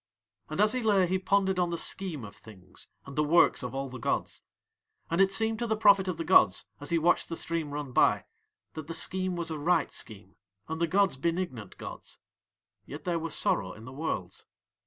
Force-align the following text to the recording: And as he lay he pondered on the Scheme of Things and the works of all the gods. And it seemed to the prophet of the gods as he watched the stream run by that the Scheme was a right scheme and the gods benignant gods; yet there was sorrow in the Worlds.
And 0.49 0.59
as 0.59 0.73
he 0.73 0.81
lay 0.81 1.05
he 1.05 1.19
pondered 1.19 1.59
on 1.59 1.69
the 1.69 1.77
Scheme 1.77 2.25
of 2.25 2.35
Things 2.35 2.87
and 3.05 3.15
the 3.15 3.23
works 3.23 3.61
of 3.61 3.75
all 3.75 3.87
the 3.87 3.99
gods. 3.99 4.41
And 5.11 5.21
it 5.21 5.31
seemed 5.31 5.59
to 5.59 5.67
the 5.67 5.77
prophet 5.77 6.07
of 6.07 6.17
the 6.17 6.23
gods 6.23 6.65
as 6.79 6.89
he 6.89 6.97
watched 6.97 7.29
the 7.29 7.35
stream 7.35 7.69
run 7.69 7.91
by 7.91 8.25
that 8.73 8.87
the 8.87 8.95
Scheme 8.95 9.35
was 9.35 9.51
a 9.51 9.59
right 9.59 9.91
scheme 9.91 10.35
and 10.67 10.81
the 10.81 10.87
gods 10.87 11.17
benignant 11.17 11.77
gods; 11.77 12.17
yet 12.87 13.03
there 13.03 13.19
was 13.19 13.35
sorrow 13.35 13.73
in 13.73 13.85
the 13.85 13.93
Worlds. 13.93 14.47